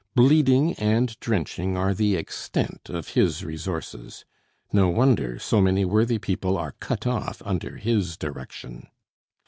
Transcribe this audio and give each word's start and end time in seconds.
Bleeding 0.15 0.73
and 0.79 1.15
drenching 1.19 1.77
are 1.77 1.93
the 1.93 2.15
extent 2.15 2.89
of 2.89 3.09
his 3.09 3.45
resources. 3.45 4.25
No 4.73 4.89
wonder 4.89 5.37
so 5.37 5.61
many 5.61 5.85
worthy 5.85 6.17
people 6.17 6.57
are 6.57 6.71
cut 6.79 7.05
off 7.05 7.39
under 7.45 7.77
his 7.77 8.17
direction!" 8.17 8.87